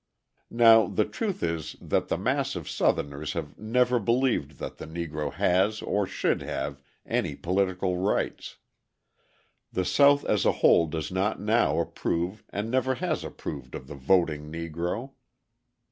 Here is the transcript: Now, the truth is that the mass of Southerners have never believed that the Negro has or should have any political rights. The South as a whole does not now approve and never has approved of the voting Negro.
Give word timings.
Now, 0.49 0.87
the 0.87 1.05
truth 1.05 1.43
is 1.43 1.75
that 1.79 2.07
the 2.07 2.17
mass 2.17 2.55
of 2.55 2.67
Southerners 2.67 3.33
have 3.33 3.59
never 3.59 3.99
believed 3.99 4.57
that 4.57 4.77
the 4.77 4.87
Negro 4.87 5.31
has 5.31 5.79
or 5.83 6.07
should 6.07 6.41
have 6.41 6.81
any 7.05 7.35
political 7.35 7.97
rights. 7.99 8.57
The 9.71 9.85
South 9.85 10.25
as 10.25 10.43
a 10.43 10.53
whole 10.65 10.87
does 10.87 11.11
not 11.11 11.39
now 11.39 11.77
approve 11.77 12.43
and 12.49 12.71
never 12.71 12.95
has 12.95 13.23
approved 13.23 13.75
of 13.75 13.85
the 13.85 13.93
voting 13.93 14.51
Negro. 14.51 15.11